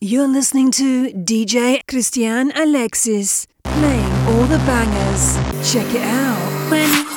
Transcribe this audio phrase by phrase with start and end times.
[0.00, 5.34] You're listening to DJ Cristian Alexis playing all the bangers.
[5.72, 7.07] Check it out.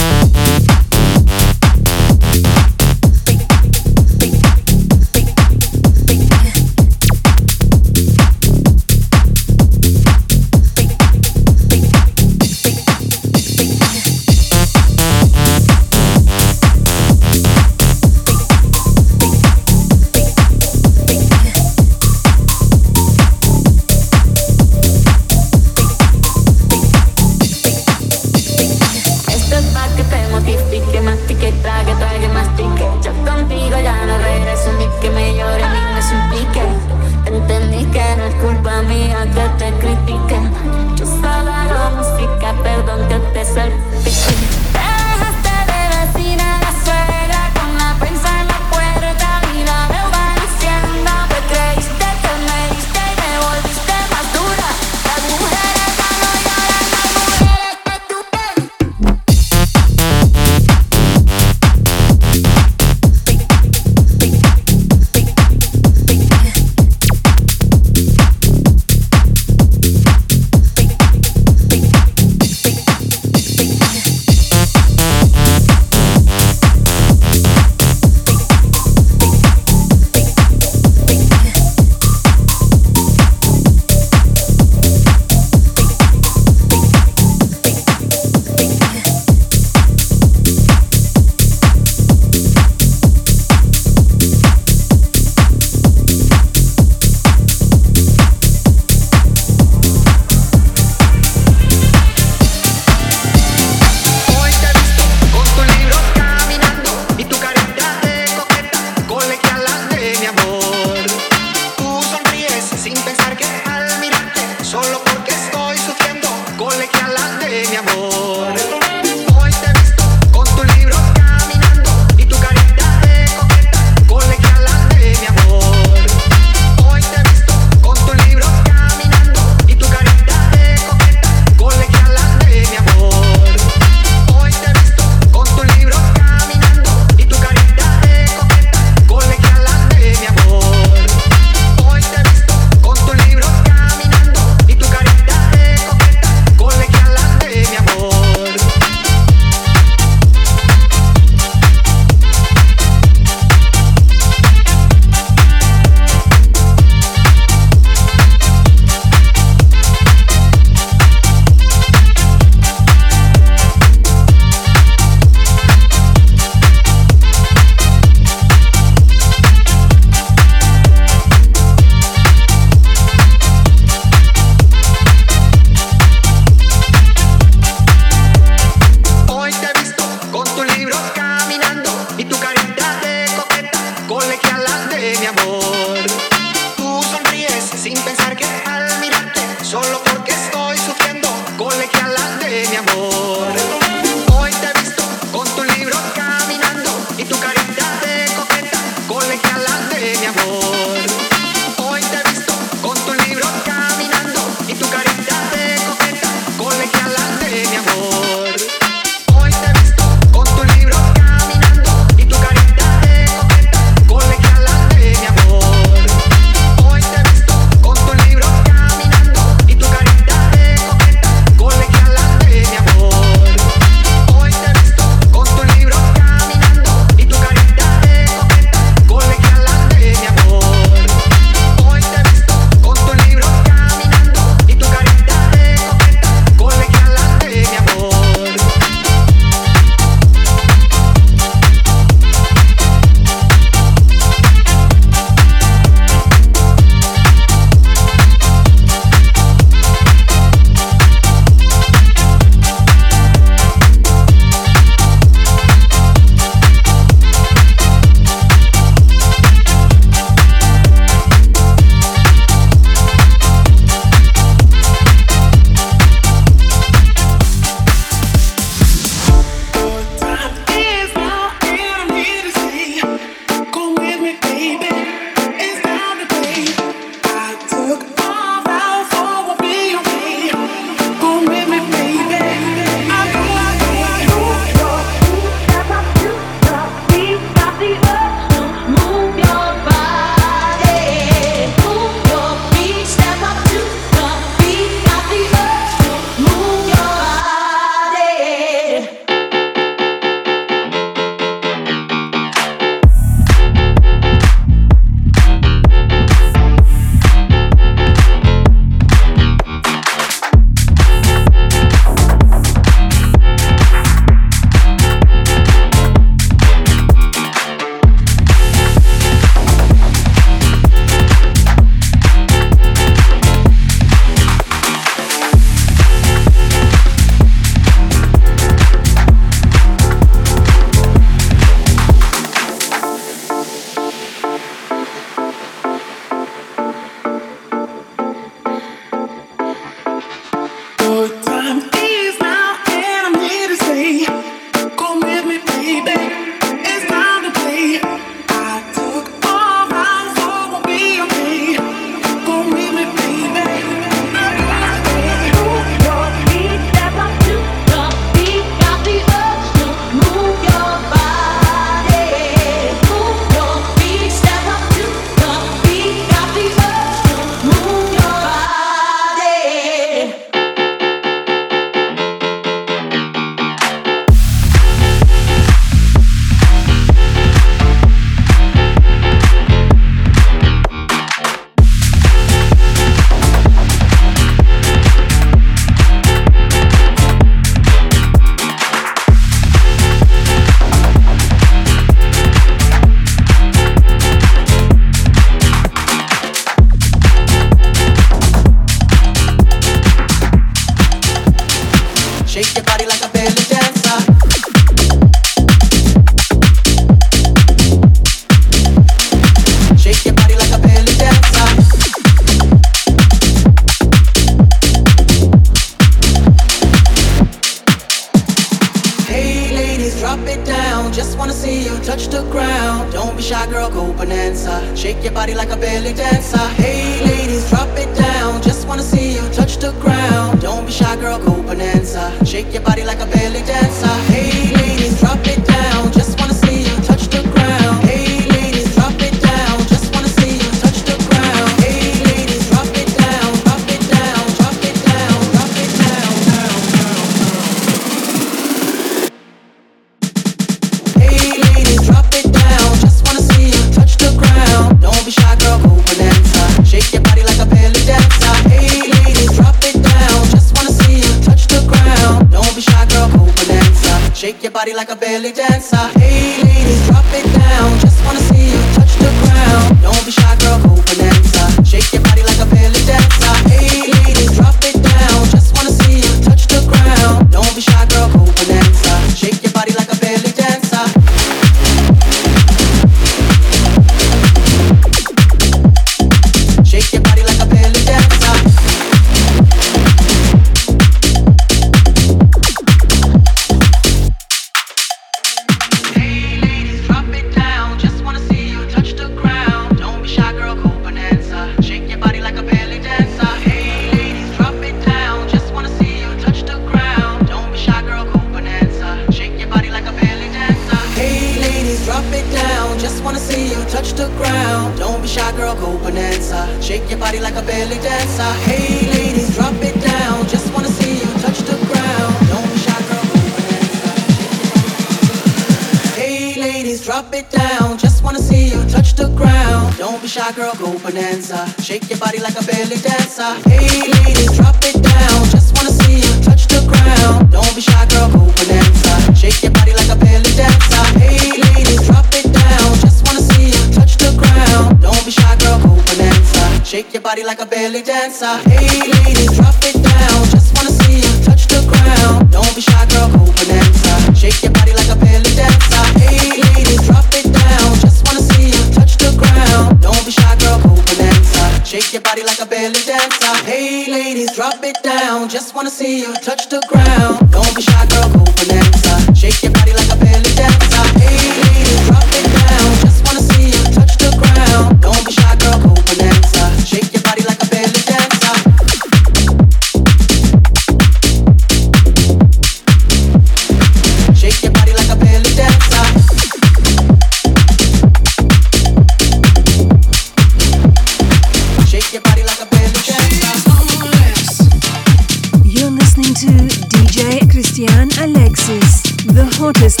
[599.73, 600.00] The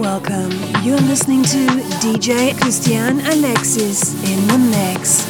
[0.00, 0.50] welcome.
[0.82, 1.58] You're listening to
[2.00, 5.29] DJ Christian Alexis in the mix.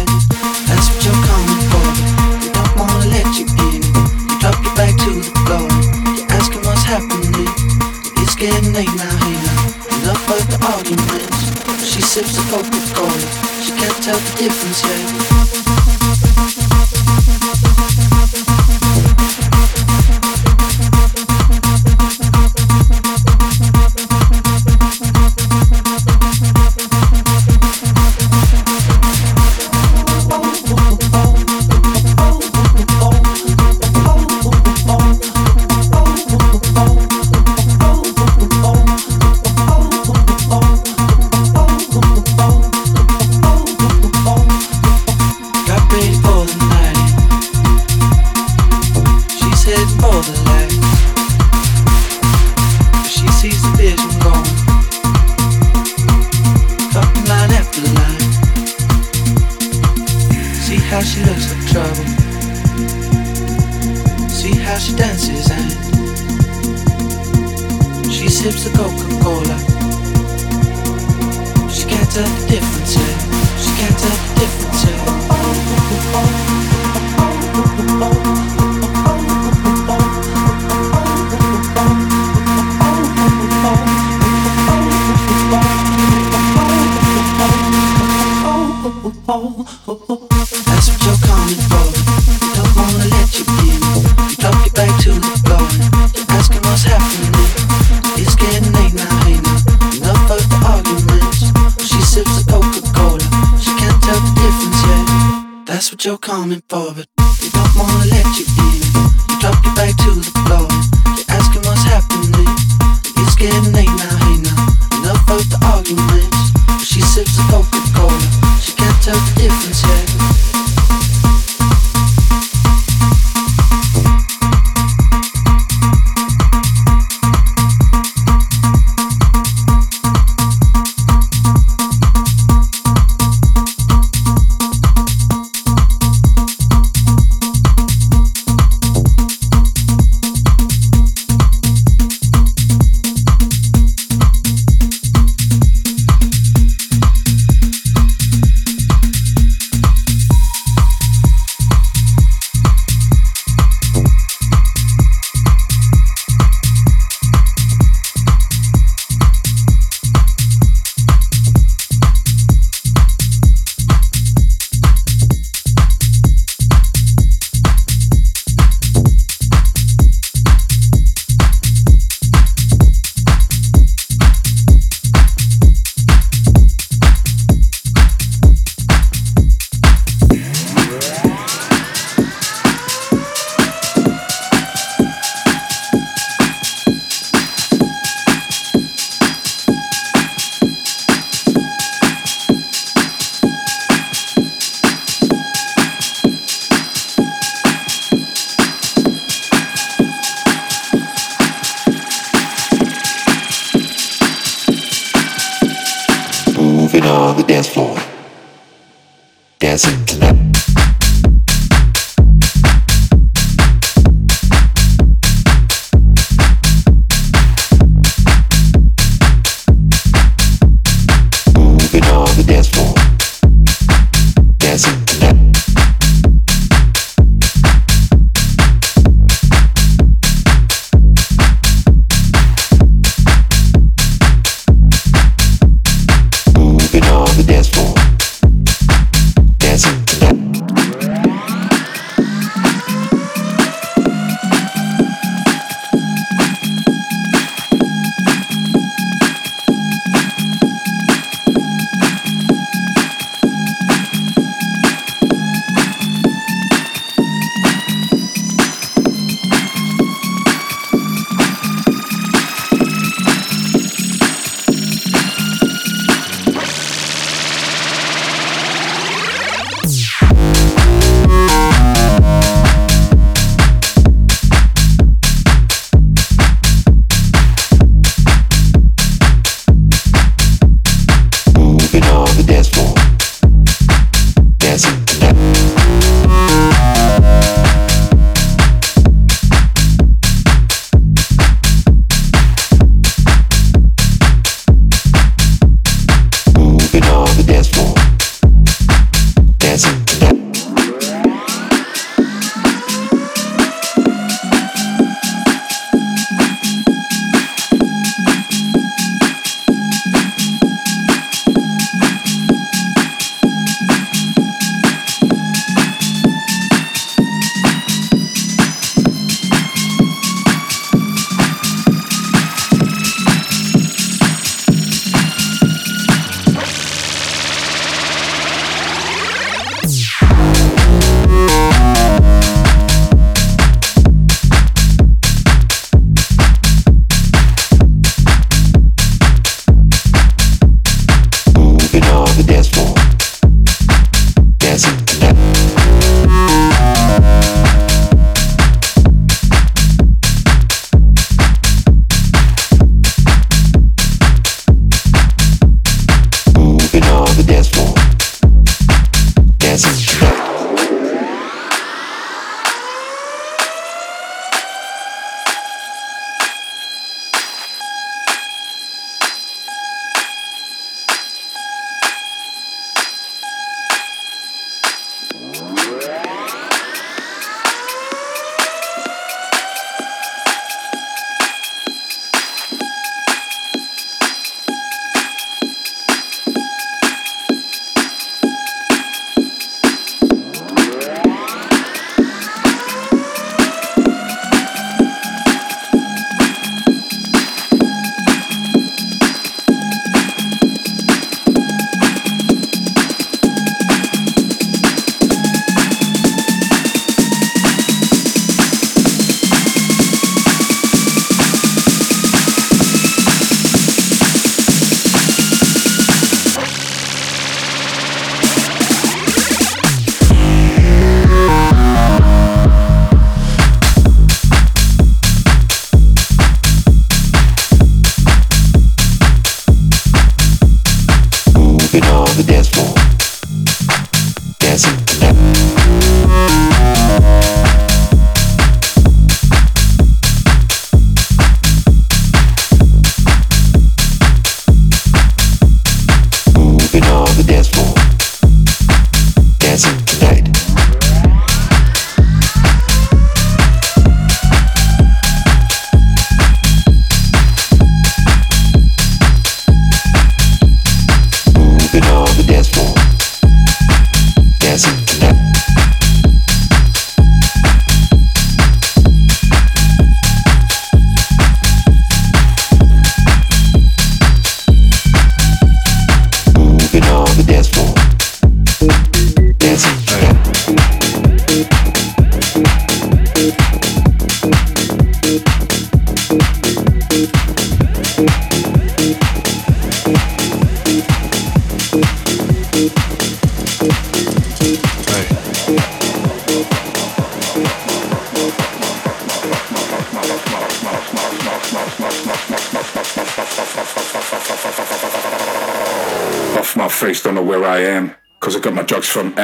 [8.71, 9.53] name now, Halo.
[10.07, 11.85] Love both the arguments.
[11.85, 13.21] She sips the coke cold.
[13.61, 15.60] She can't tell the difference yet.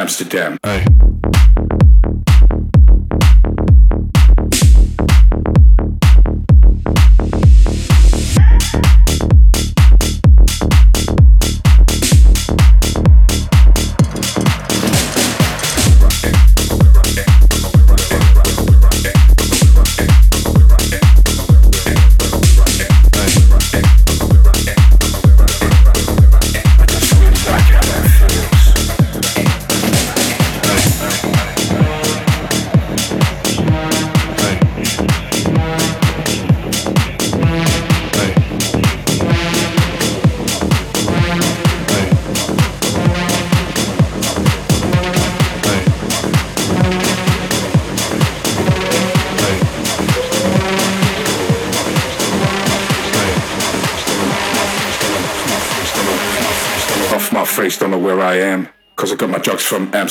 [0.08, 0.58] Amsterdam.
[0.64, 0.97] Hey.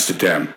[0.08, 0.55] Amsterdam.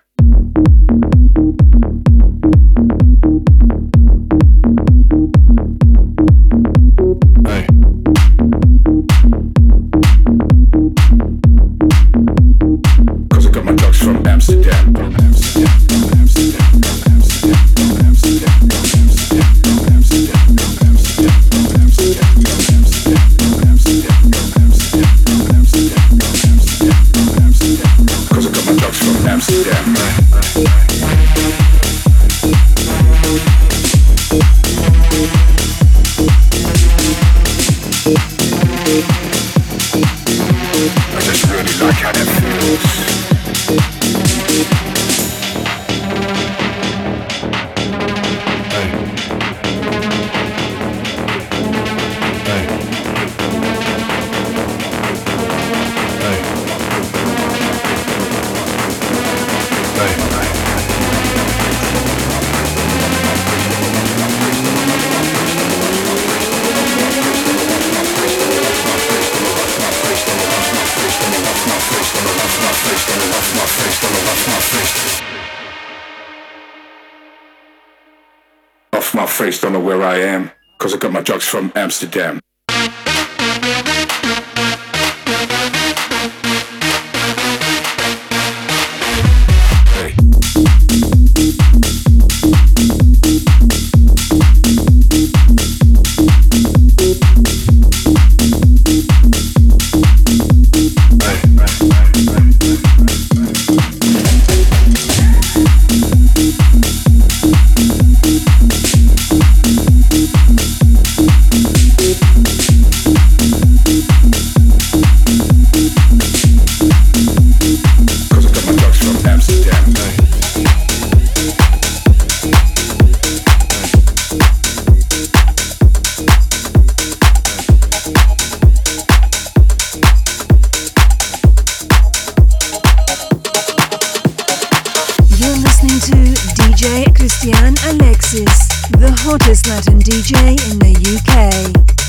[139.32, 142.09] hottest Latin DJ in the UK.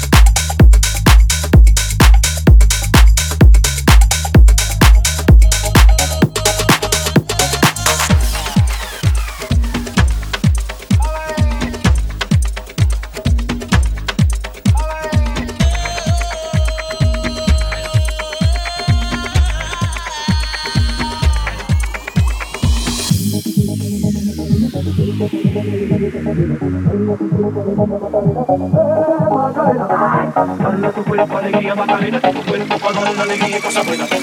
[33.31, 34.20] alegría y cosa buena.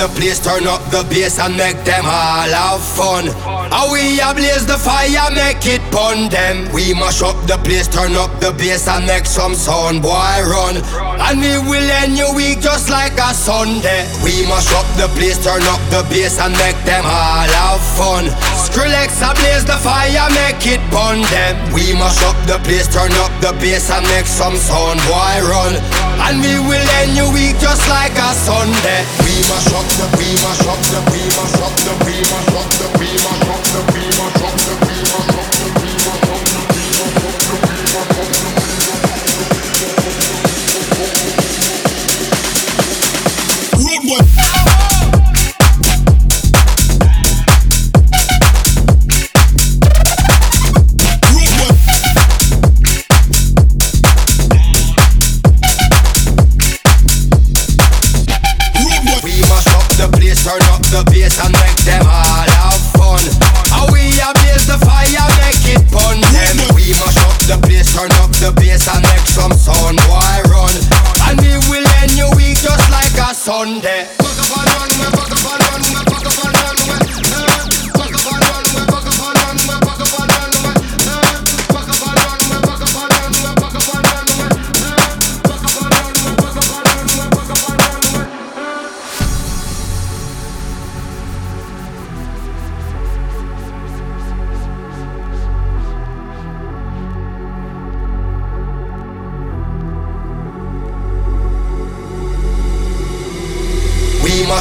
[0.00, 3.28] The place, turn up the bass and make them all have fun.
[3.68, 6.72] How we blaze the fire, make it pun them.
[6.72, 10.80] We mash up the place, turn up the bass and make some sound, boy run.
[11.20, 14.08] And we will end your week just like a Sunday.
[14.24, 18.24] We mash up the place, turn up the bass and make them all have fun.
[18.70, 21.58] Skrillex blaze the fire, make it pun them.
[21.74, 25.74] We mash up the place, turn up the bass and make some sound, boy run.
[26.22, 29.02] And we will end your week just like a Sunday.
[29.26, 32.68] We mash up the, we mash up the, we mash up the, we mash up
[32.78, 34.39] the, we mash up the, we mash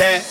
[0.00, 0.29] A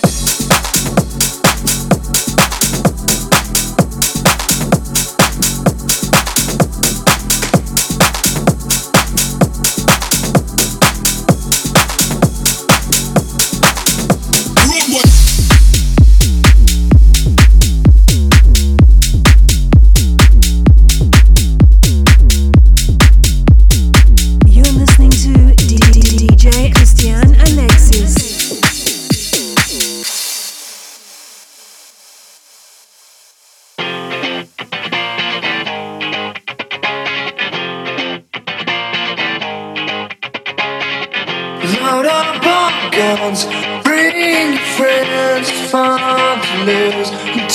[41.69, 43.45] Load up on guns,
[43.83, 47.09] bring your friends, fun to lose,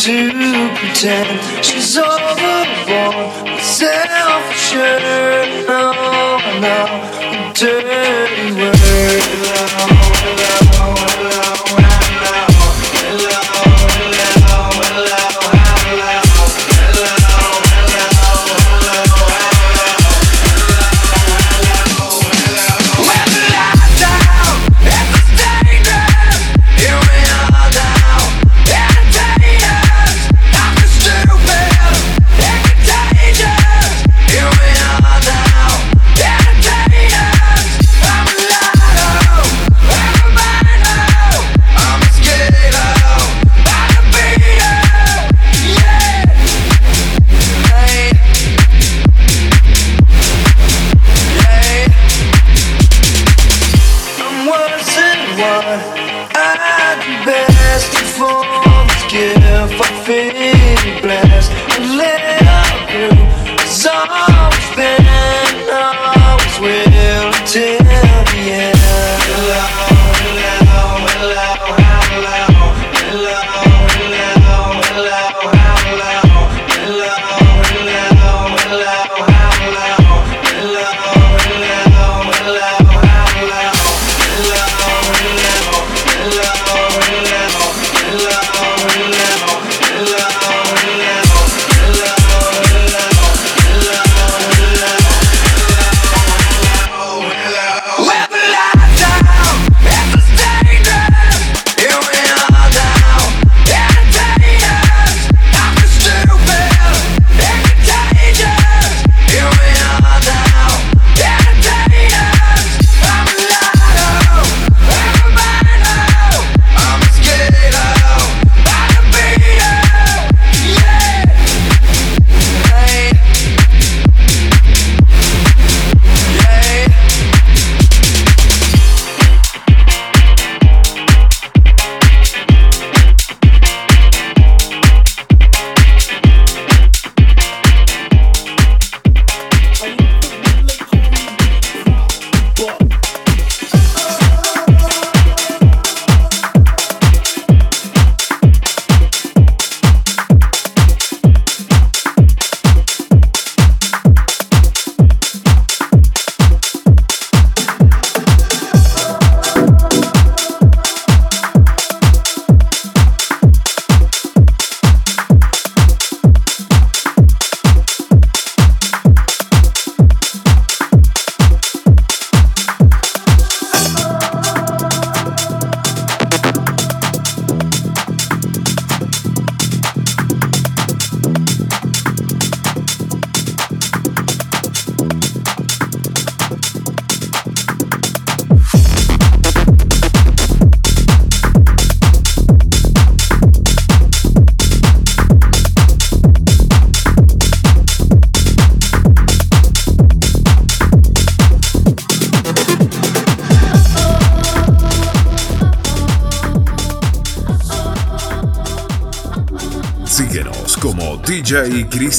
[0.04, 0.16] to
[0.78, 1.28] pretend
[1.64, 5.48] she's overborn with self-assured.
[5.66, 5.92] No,
[6.60, 6.78] no,
[7.54, 9.22] dirty word.
[9.76, 10.03] Hello,